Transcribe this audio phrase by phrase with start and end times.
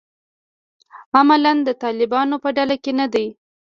[1.17, 3.27] عملاً د طالبانو په ډله کې نه دي.